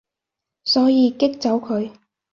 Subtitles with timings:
[0.63, 1.91] 所以激走佢